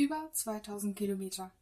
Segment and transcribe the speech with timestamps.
[0.00, 1.52] Über 2000 Kilometer.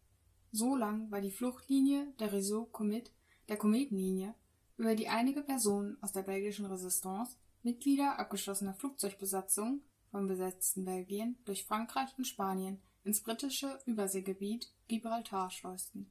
[0.52, 3.10] So lang war die Fluchtlinie der Réseau Comet,
[3.48, 4.32] der Kometenlinie,
[4.76, 9.82] über die einige Personen aus der belgischen Resistance, Mitglieder abgeschlossener Flugzeugbesatzungen
[10.12, 16.08] vom besetzten Belgien, durch Frankreich und Spanien ins britische Überseegebiet Gibraltar schleusten.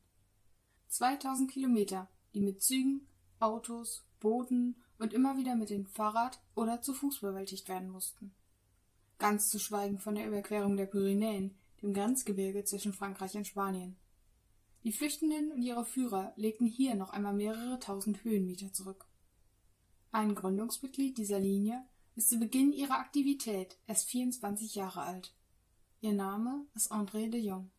[0.89, 3.07] 2000 Kilometer, die mit Zügen,
[3.39, 8.36] Autos, Booten und immer wieder mit dem Fahrrad oder zu Fuß bewältigt werden mussten.
[9.18, 13.96] Ganz zu schweigen von der Überquerung der Pyrenäen, dem Grenzgebirge zwischen Frankreich und Spanien.
[14.83, 19.06] Die Flüchtenden und ihre Führer legten hier noch einmal mehrere tausend Höhenmeter zurück.
[20.11, 21.84] Ein Gründungsmitglied dieser Linie
[22.15, 25.34] ist zu Beginn ihrer Aktivität erst 24 Jahre alt.
[26.01, 27.70] Ihr Name ist André de Jong.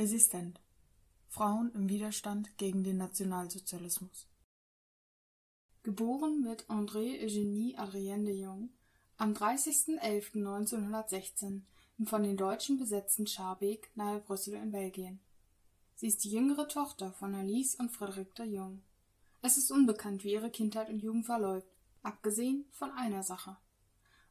[0.00, 0.58] Resistent.
[1.28, 4.28] Frauen im Widerstand gegen den Nationalsozialismus.
[5.82, 8.70] Geboren wird André Eugénie Adrienne de Jong
[9.18, 11.60] am 30.11.1916
[11.98, 15.20] im von den Deutschen besetzten Schaerbeek nahe Brüssel in Belgien.
[15.96, 18.80] Sie ist die jüngere Tochter von Alice und Frédéric de Jong.
[19.42, 21.68] Es ist unbekannt, wie ihre Kindheit und Jugend verläuft,
[22.02, 23.58] abgesehen von einer Sache.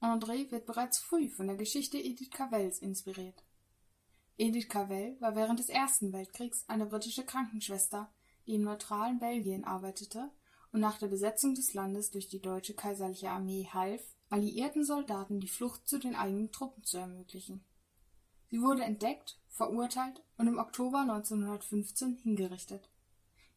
[0.01, 3.43] André wird bereits früh von der Geschichte Edith Cavelles inspiriert.
[4.39, 8.09] Edith Cavell war während des Ersten Weltkriegs eine britische Krankenschwester,
[8.47, 10.31] die im neutralen Belgien arbeitete
[10.71, 15.49] und nach der Besetzung des Landes durch die deutsche kaiserliche Armee half, alliierten Soldaten die
[15.49, 17.65] Flucht zu den eigenen Truppen zu ermöglichen.
[18.49, 22.89] Sie wurde entdeckt, verurteilt und im Oktober 1915 hingerichtet.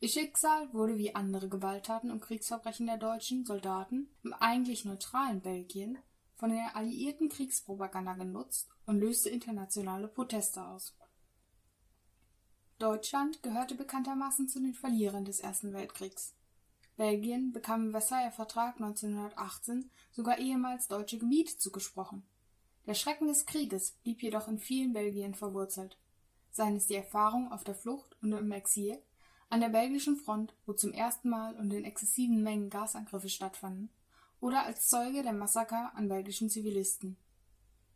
[0.01, 5.99] Ihr Schicksal wurde wie andere Gewalttaten und Kriegsverbrechen der deutschen Soldaten im eigentlich neutralen Belgien
[6.43, 10.93] von der alliierten Kriegspropaganda genutzt und löste internationale Proteste aus.
[12.81, 16.35] Deutschland gehörte bekanntermaßen zu den Verlierern des Ersten Weltkriegs.
[16.97, 22.25] Belgien bekam im Versailler Vertrag 1918 sogar ehemals deutsche Gebiete zugesprochen.
[22.87, 25.97] Der Schrecken des Krieges blieb jedoch in vielen Belgien verwurzelt.
[26.51, 29.01] Seien es die Erfahrung auf der Flucht und im Exil,
[29.49, 33.91] an der belgischen Front, wo zum ersten Mal und in exzessiven Mengen Gasangriffe stattfanden,
[34.43, 37.17] oder als Zeuge der Massaker an belgischen Zivilisten.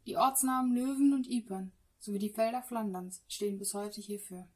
[0.06, 4.46] Die Ortsnamen Löwen und Ypern sowie die Felder Flanderns stehen bis heute hierfür.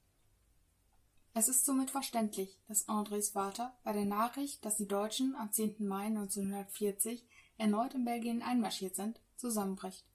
[1.34, 5.84] Es ist somit verständlich, dass Andrés Vater bei der Nachricht, dass die Deutschen am 10.
[5.86, 7.24] Mai 1940
[7.58, 10.06] erneut in Belgien einmarschiert sind, zusammenbricht.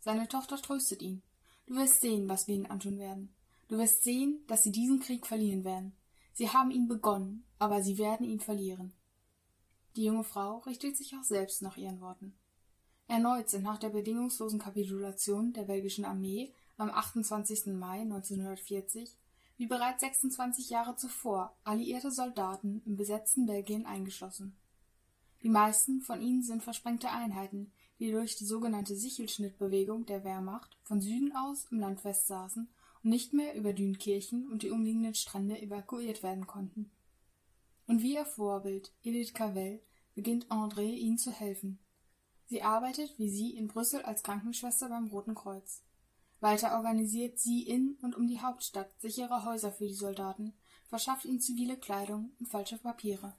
[0.00, 1.22] Seine Tochter tröstet ihn.
[1.66, 3.32] Du wirst sehen, was wir ihnen antun werden.
[3.68, 5.96] Du wirst sehen, dass sie diesen Krieg verlieren werden.
[6.32, 8.92] Sie haben ihn begonnen, aber sie werden ihn verlieren.
[9.96, 12.34] Die junge Frau richtet sich auch selbst nach ihren Worten.
[13.08, 17.66] Erneut sind nach der bedingungslosen Kapitulation der belgischen Armee am 28.
[17.68, 19.16] Mai 1940
[19.56, 24.58] wie bereits 26 Jahre zuvor alliierte Soldaten im besetzten Belgien eingeschlossen.
[25.42, 31.00] Die meisten von ihnen sind versprengte Einheiten, die durch die sogenannte Sichelschnittbewegung der Wehrmacht von
[31.00, 32.68] Süden aus im Land festsaßen
[33.02, 36.90] und nicht mehr über Dünkirchen und die umliegenden Strände evakuiert werden konnten.
[37.86, 39.80] Und wie ihr Vorbild Edith Cavell
[40.16, 41.78] beginnt André ihnen zu helfen.
[42.46, 45.82] Sie arbeitet wie sie in Brüssel als Krankenschwester beim Roten Kreuz.
[46.40, 50.54] Weiter organisiert sie in und um die Hauptstadt sichere Häuser für die Soldaten,
[50.88, 53.36] verschafft ihnen zivile Kleidung und falsche Papiere.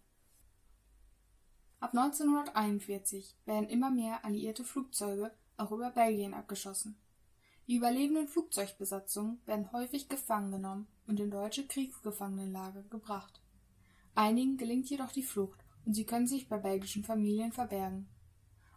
[1.79, 6.97] Ab 1941 werden immer mehr alliierte Flugzeuge auch über Belgien abgeschossen.
[7.67, 13.41] Die überlebenden Flugzeugbesatzungen werden häufig gefangen genommen und in deutsche Kriegsgefangenenlager gebracht.
[14.15, 18.09] Einigen gelingt jedoch die Flucht und sie können sich bei belgischen Familien verbergen.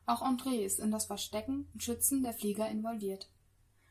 [0.06, 3.28] Auch André ist in das Verstecken und Schützen der Flieger involviert.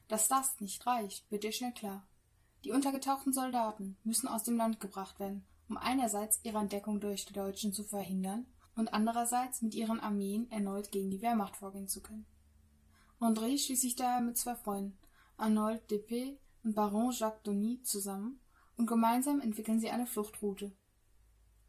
[0.07, 2.07] Dass das nicht reicht, wird ihr schnell klar.
[2.63, 7.33] Die untergetauchten Soldaten müssen aus dem Land gebracht werden, um einerseits ihre Entdeckung durch die
[7.33, 8.45] Deutschen zu verhindern
[8.77, 12.25] und andererseits mit ihren Armeen erneut gegen die Wehrmacht vorgehen zu können.
[13.19, 14.97] André schließt sich daher mit zwei Freunden,
[15.35, 18.39] Arnold Depé und Baron Jacques Denis, zusammen
[18.77, 20.71] und gemeinsam entwickeln sie eine Fluchtroute.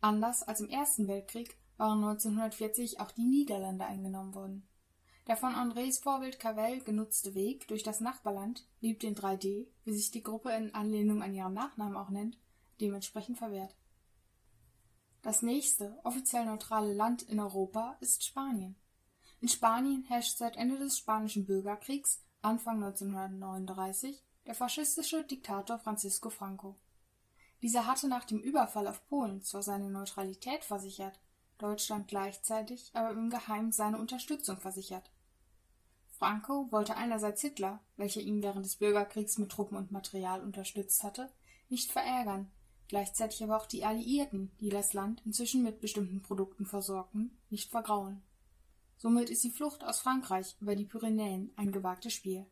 [0.00, 4.66] Anders als im Ersten Weltkrieg waren 1940 auch die Niederlande eingenommen worden.
[5.26, 10.10] Der von Andrés Vorbild Cavell genutzte Weg durch das Nachbarland blieb den 3D, wie sich
[10.10, 12.38] die Gruppe in Anlehnung an ihren Nachnamen auch nennt,
[12.80, 13.76] dementsprechend verwehrt.
[15.22, 18.76] Das nächste offiziell neutrale Land in Europa ist Spanien.
[19.40, 26.76] In Spanien herrscht seit Ende des Spanischen Bürgerkriegs Anfang 1939 der faschistische Diktator Francisco Franco.
[27.62, 31.20] Dieser hatte nach dem Überfall auf Polen zwar seine Neutralität versichert,
[31.58, 35.10] Deutschland gleichzeitig aber im Geheimen seine Unterstützung versichert.
[36.08, 41.30] Franco wollte einerseits Hitler, welcher ihn während des Bürgerkriegs mit Truppen und Material unterstützt hatte,
[41.68, 42.50] nicht verärgern,
[42.88, 48.22] gleichzeitig aber auch die Alliierten, die das Land inzwischen mit bestimmten Produkten versorgten, nicht vergraulen.
[48.96, 52.44] Somit ist die Flucht aus Frankreich über die Pyrenäen ein gewagtes Spiel.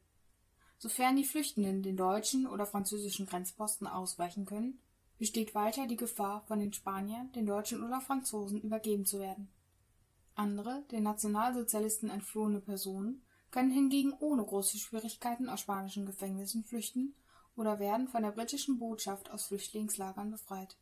[0.78, 4.80] Sofern die Flüchtenden den deutschen oder französischen Grenzposten ausweichen können,
[5.18, 9.48] besteht weiter die Gefahr, von den Spaniern, den Deutschen oder Franzosen übergeben zu werden.
[10.34, 17.14] Andere, den Nationalsozialisten entflohene Personen, können hingegen ohne große Schwierigkeiten aus spanischen Gefängnissen flüchten
[17.56, 20.76] oder werden von der britischen Botschaft aus Flüchtlingslagern befreit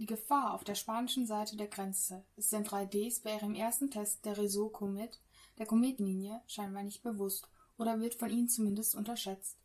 [0.00, 4.24] die Gefahr auf der spanischen Seite der Grenze ist den 3Ds bei ihrem ersten Test
[4.24, 5.20] der Réseau Comet,
[5.58, 9.58] der Kometenlinie, scheinbar nicht bewusst oder wird von ihnen zumindest unterschätzt.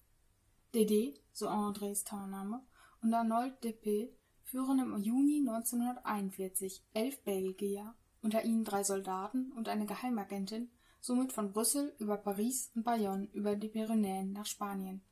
[0.74, 2.62] Dédé, so Andrés Tarnname,
[3.06, 4.10] und Arnold Depé
[4.42, 7.94] führen im Juni 1941 elf Belgier,
[8.24, 10.72] unter ihnen drei Soldaten und eine Geheimagentin,
[11.02, 15.04] somit von Brüssel über Paris und Bayonne über die Pyrenäen nach Spanien,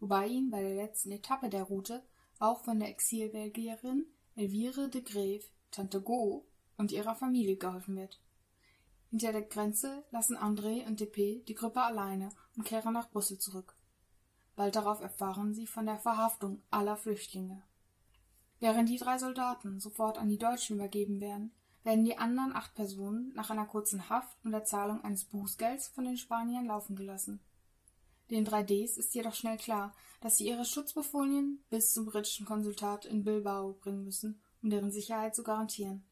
[0.00, 2.02] wobei ihnen bei der letzten Etappe der Route
[2.38, 4.06] auch von der Exilbelgierin
[4.36, 6.46] Elvire de Greve, Tante Go
[6.78, 8.22] und ihrer Familie geholfen wird.
[9.10, 13.76] Hinter der Grenze lassen André und Depé die Gruppe alleine und kehren nach Brüssel zurück.
[14.56, 17.62] Bald darauf erfahren sie von der Verhaftung aller Flüchtlinge.
[18.60, 21.52] Während die drei Soldaten sofort an die Deutschen übergeben werden,
[21.82, 26.04] werden die anderen acht Personen nach einer kurzen Haft und der Zahlung eines Bußgelds von
[26.04, 27.40] den Spaniern laufen gelassen.
[28.30, 33.22] Den 3Ds ist jedoch schnell klar, dass sie ihre Schutzbefohlenen bis zum britischen Konsulat in
[33.22, 36.06] Bilbao bringen müssen, um deren Sicherheit zu garantieren.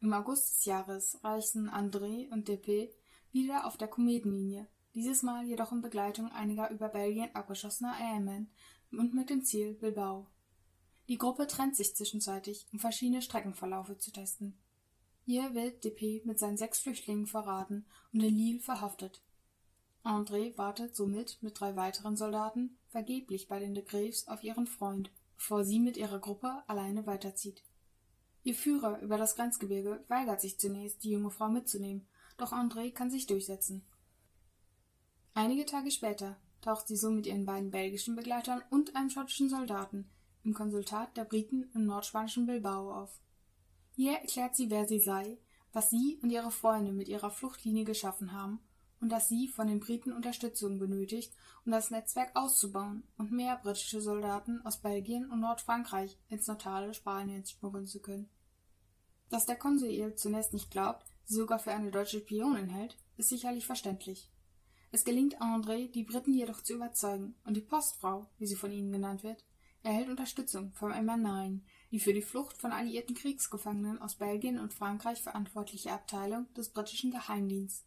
[0.00, 2.90] Im August des Jahres reisen André und Depé
[3.30, 8.50] wieder auf der Kometenlinie, dieses Mal jedoch in Begleitung einiger über Belgien abgeschossener Airmen
[8.90, 10.26] und mit dem Ziel Bilbao.
[11.08, 14.56] Die Gruppe trennt sich zwischenzeitlich, um verschiedene Streckenverlaufe zu testen.
[15.24, 19.22] Hier wird Depé mit seinen sechs Flüchtlingen verraten und in Lille verhaftet.
[20.02, 25.10] André wartet somit mit drei weiteren Soldaten vergeblich bei den de Graves auf ihren Freund,
[25.36, 27.62] bevor sie mit ihrer Gruppe alleine weiterzieht.
[28.42, 32.06] Ihr Führer über das Grenzgebirge weigert sich zunächst, die junge Frau mitzunehmen,
[32.38, 33.84] doch André kann sich durchsetzen.
[35.42, 40.06] Einige Tage später taucht sie so mit ihren beiden belgischen Begleitern und einem schottischen Soldaten
[40.44, 43.18] im Konsultat der Briten im nordspanischen Bilbao auf.
[43.96, 45.38] Hier erklärt sie, wer sie sei,
[45.72, 48.60] was sie und ihre Freunde mit ihrer Fluchtlinie geschaffen haben
[49.00, 51.32] und dass sie von den Briten Unterstützung benötigt,
[51.64, 57.46] um das Netzwerk auszubauen und mehr britische Soldaten aus Belgien und Nordfrankreich ins neutrale Spanien
[57.46, 58.28] schmuggeln zu können.
[59.30, 63.30] Dass der Konsul ihr zunächst nicht glaubt, sie sogar für eine deutsche Spionin hält, ist
[63.30, 64.30] sicherlich verständlich.
[64.92, 68.90] Es gelingt André, die Briten jedoch zu überzeugen, und die Postfrau, wie sie von ihnen
[68.90, 69.44] genannt wird,
[69.82, 75.22] erhält Unterstützung vom MI9, die für die Flucht von alliierten Kriegsgefangenen aus Belgien und Frankreich
[75.22, 77.86] verantwortliche Abteilung des britischen Geheimdienstes.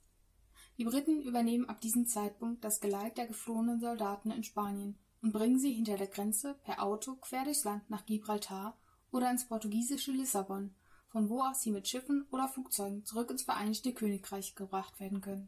[0.77, 5.59] Die Briten übernehmen ab diesem Zeitpunkt das Geleit der geflohenen Soldaten in Spanien und bringen
[5.59, 8.77] sie hinter der Grenze per Auto quer durchs Land nach Gibraltar
[9.11, 10.73] oder ins portugiesische Lissabon,
[11.09, 15.47] von wo aus sie mit Schiffen oder Flugzeugen zurück ins Vereinigte Königreich gebracht werden können.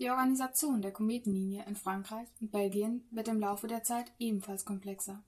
[0.00, 5.22] Die Organisation der Kometenlinie in Frankreich und Belgien wird im Laufe der Zeit ebenfalls komplexer.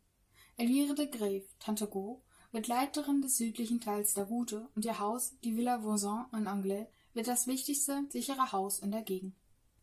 [0.56, 5.34] Elvire de Greve, Tante Go, wird Leiterin des südlichen Teils der Route und ihr Haus,
[5.44, 9.34] die Villa Voisin in Anglais, wird das wichtigste sichere Haus in der Gegend.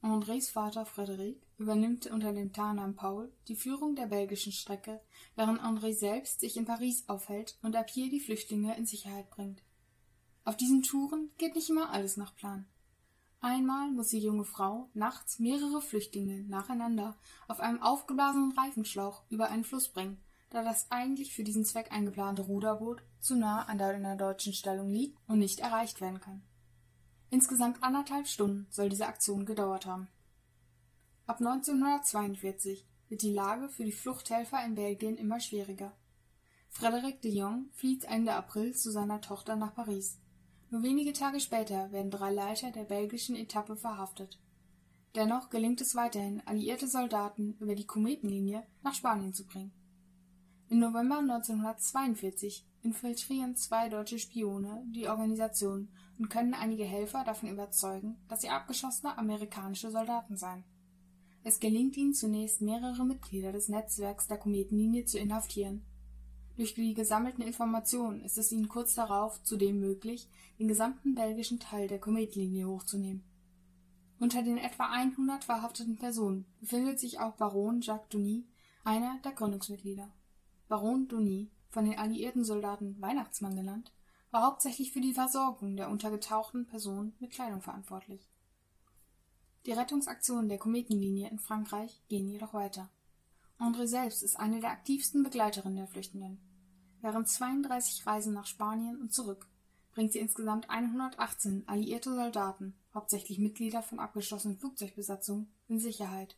[0.02, 5.02] Andrés Vater Frédéric übernimmt unter dem Tarnnamen Paul die Führung der belgischen Strecke,
[5.36, 9.62] während André selbst sich in Paris aufhält und ab hier die Flüchtlinge in Sicherheit bringt.
[10.46, 12.66] Auf diesen Touren geht nicht immer alles nach Plan.
[13.42, 17.16] Einmal muss die junge Frau nachts mehrere Flüchtlinge nacheinander
[17.48, 22.42] auf einem aufgeblasenen Reifenschlauch über einen Fluss bringen, da das eigentlich für diesen Zweck eingeplante
[22.42, 26.42] Ruderboot zu nah an der deutschen Stellung liegt und nicht erreicht werden kann.
[27.30, 30.10] Insgesamt anderthalb Stunden soll diese Aktion gedauert haben.
[31.26, 35.94] Ab 1942 wird die Lage für die Fluchthelfer in Belgien immer schwieriger.
[36.72, 40.18] Frédéric de Jong flieht Ende April zu seiner Tochter nach Paris.
[40.72, 44.40] Nur wenige Tage später werden drei Leiter der belgischen Etappe verhaftet.
[45.16, 49.72] Dennoch gelingt es weiterhin, alliierte Soldaten über die Kometenlinie nach Spanien zu bringen.
[50.70, 58.18] Im November 1942 infiltrieren zwei deutsche Spione die Organisation und können einige Helfer davon überzeugen,
[58.28, 60.64] dass sie abgeschossene amerikanische Soldaten seien.
[61.44, 65.84] Es gelingt ihnen zunächst mehrere Mitglieder des Netzwerks der Kometenlinie zu inhaftieren
[66.60, 70.28] durch die gesammelten Informationen ist es ihnen kurz darauf zudem möglich,
[70.60, 73.24] den gesamten belgischen Teil der Kometlinie hochzunehmen.
[74.20, 78.46] Unter den etwa 100 verhafteten Personen befindet sich auch Baron Jacques Douny,
[78.84, 80.12] einer der Gründungsmitglieder.
[80.68, 83.94] Baron Douny, von den alliierten Soldaten Weihnachtsmann genannt,
[84.30, 88.30] war hauptsächlich für die Versorgung der untergetauchten Personen mit Kleidung verantwortlich.
[89.66, 92.90] Die Rettungsaktionen der Kometenlinie in Frankreich gehen jedoch weiter.
[93.60, 96.49] André selbst ist eine der aktivsten Begleiterinnen der Flüchtenden.
[97.02, 99.48] Während 32 Reisen nach Spanien und zurück
[99.92, 106.36] bringt sie insgesamt 118 alliierte Soldaten, hauptsächlich Mitglieder von abgeschlossenen Flugzeugbesatzungen, in Sicherheit.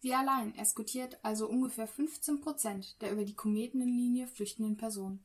[0.00, 5.24] Sie allein eskortiert also ungefähr 15 Prozent der über die Kometenlinie flüchtenden Personen.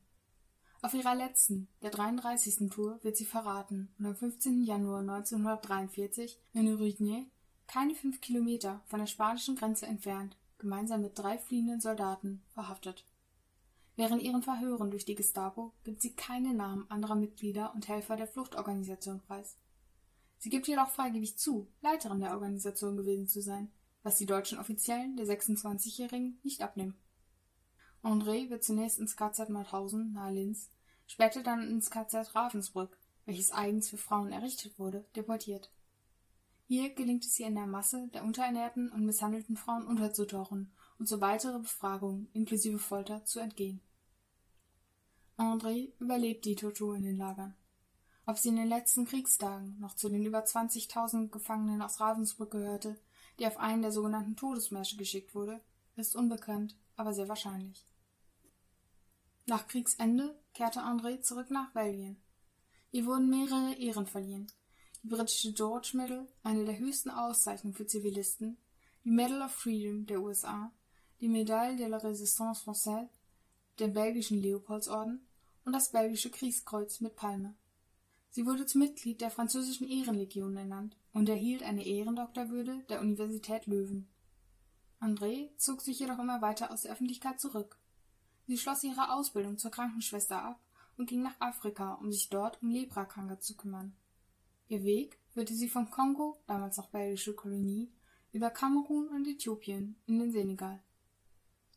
[0.82, 2.68] Auf ihrer letzten, der 33.
[2.70, 4.64] Tour, wird sie verraten und am 15.
[4.64, 7.24] Januar 1943 in Rugnier,
[7.66, 13.04] keine fünf Kilometer von der spanischen Grenze entfernt, gemeinsam mit drei fliehenden Soldaten verhaftet.
[13.96, 18.26] Während ihren Verhören durch die Gestapo gibt sie keine Namen anderer Mitglieder und Helfer der
[18.26, 19.56] Fluchtorganisation preis.
[20.38, 23.70] Sie gibt jedoch freigebig zu, Leiterin der Organisation gewesen zu sein,
[24.02, 26.96] was die deutschen Offiziellen der 26-Jährigen nicht abnehmen.
[28.02, 30.70] André wird zunächst ins KZ Mauthausen nahe Linz,
[31.06, 35.70] später dann ins KZ Ravensbrück, welches eigens für Frauen errichtet wurde, deportiert.
[36.66, 41.20] Hier gelingt es ihr in der Masse der unterernährten und misshandelten Frauen unterzutauchen und zur
[41.20, 43.80] weiteren Befragung inklusive Folter zu entgehen.
[45.36, 47.54] André überlebt die Tortur in den Lagern.
[48.26, 52.98] Ob sie in den letzten Kriegstagen noch zu den über 20.000 Gefangenen aus Ravensbrück gehörte,
[53.38, 55.60] die auf einen der sogenannten Todesmärsche geschickt wurde,
[55.96, 57.84] ist unbekannt, aber sehr wahrscheinlich.
[59.46, 62.16] Nach Kriegsende kehrte André zurück nach Belgien.
[62.92, 64.46] Ihr wurden mehrere Ehren verliehen.
[65.02, 68.56] Die britische George Medal, eine der höchsten Auszeichnungen für Zivilisten,
[69.04, 70.72] die Medal of Freedom der USA
[71.24, 73.08] die Médaille de la Résistance Française,
[73.78, 75.26] den belgischen Leopoldsorden
[75.64, 77.54] und das belgische Kriegskreuz mit Palme.
[78.28, 84.06] Sie wurde zum Mitglied der französischen Ehrenlegion ernannt und erhielt eine Ehrendoktorwürde der Universität Löwen.
[85.00, 87.78] André zog sich jedoch immer weiter aus der Öffentlichkeit zurück.
[88.46, 90.60] Sie schloss ihre Ausbildung zur Krankenschwester ab
[90.98, 93.96] und ging nach Afrika, um sich dort um Leprakranke zu kümmern.
[94.68, 97.90] Ihr Weg führte sie vom Kongo, damals noch belgische Kolonie,
[98.32, 100.82] über Kamerun und Äthiopien in den Senegal.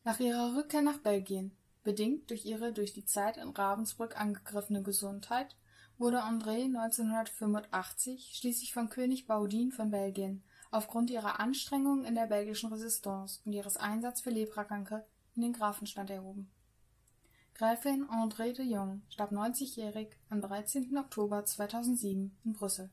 [0.07, 1.51] Nach ihrer Rückkehr nach Belgien,
[1.83, 5.53] bedingt durch ihre durch die Zeit in Ravensbrück angegriffene Gesundheit,
[5.97, 12.71] wurde André 1985 schließlich von König Baudin von Belgien aufgrund ihrer Anstrengungen in der belgischen
[12.71, 16.49] Resistance und ihres Einsatzes für Leprakranke in den Grafenstand erhoben.
[17.53, 20.97] Gräfin André de Jong starb 90-jährig am 13.
[20.97, 22.89] Oktober 2007 in Brüssel.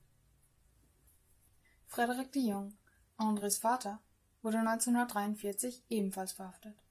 [1.88, 2.74] Frédéric de Jong,
[3.16, 4.00] Andrés Vater,
[4.42, 6.83] wurde 1943 ebenfalls verhaftet.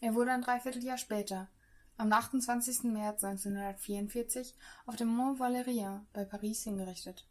[0.00, 1.48] Er wurde ein Dreivierteljahr später,
[1.96, 2.84] am 28.
[2.84, 7.26] März 1944, auf dem Mont Valérien bei Paris hingerichtet.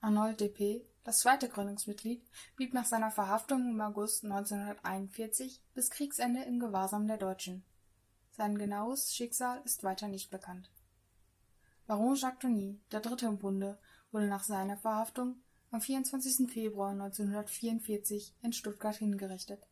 [0.00, 2.22] Arnold Depé, das zweite Gründungsmitglied,
[2.54, 7.64] blieb nach seiner Verhaftung im August 1941 bis Kriegsende im Gewahrsam der Deutschen.
[8.30, 10.70] Sein genaues Schicksal ist weiter nicht bekannt.
[11.86, 13.78] Baron Jacques Tony, der dritte im Bunde,
[14.12, 16.50] wurde nach seiner Verhaftung am 24.
[16.50, 19.66] Februar 1944 in Stuttgart hingerichtet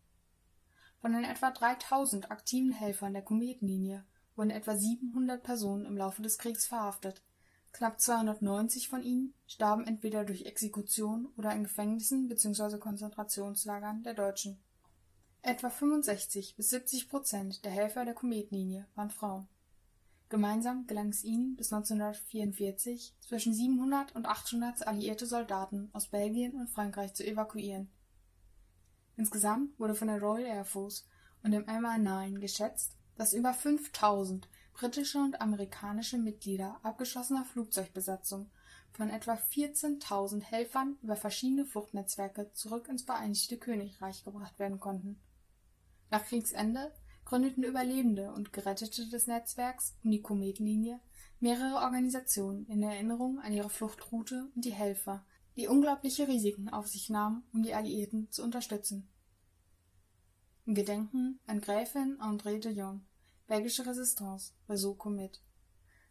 [1.03, 4.05] von den etwa 3000 aktiven Helfern der Kometenlinie
[4.37, 7.23] wurden etwa 700 Personen im Laufe des Kriegs verhaftet.
[7.73, 12.79] Knapp 290 von ihnen starben entweder durch Exekution oder in Gefängnissen bzw.
[12.79, 14.63] Konzentrationslagern der Deutschen.
[15.43, 19.49] Etwa 65 bis 70 Prozent der Helfer der Kometenlinie waren Frauen.
[20.29, 26.71] Gemeinsam gelang es ihnen bis 1944 zwischen 700 und 800 alliierte Soldaten aus Belgien und
[26.71, 27.91] Frankreich zu evakuieren
[29.17, 31.07] Insgesamt wurde von der Royal Air Force
[31.43, 38.51] und dem MI9 geschätzt, dass über 5000 britische und amerikanische Mitglieder abgeschlossener Flugzeugbesatzung
[38.93, 45.21] von etwa 14.000 Helfern über verschiedene Fluchtnetzwerke zurück ins Vereinigte Königreich gebracht werden konnten.
[46.11, 46.93] Nach Kriegsende
[47.25, 51.01] gründeten Überlebende und Gerettete des Netzwerks um die Kometlinie
[51.41, 55.25] mehrere Organisationen in Erinnerung an ihre Fluchtroute und die Helfer,
[55.57, 59.09] die unglaubliche Risiken auf sich nahmen, um die Alliierten zu unterstützen.
[60.65, 63.05] Im Gedenken an Gräfin André de Jong,
[63.47, 65.43] belgische Resistance (Réseau Comet)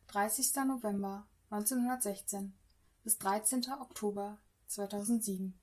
[0.08, 0.56] 30.
[0.68, 2.54] November 1916–
[3.20, 3.66] 13.
[3.80, 5.58] Oktober 2007